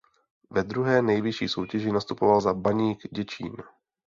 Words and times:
Ve 0.49 0.63
druhé 0.63 1.01
nejvyšší 1.01 1.47
soutěži 1.49 1.91
nastupoval 1.91 2.41
za 2.41 2.53
Baník 2.53 2.99
Děčín. 3.11 3.53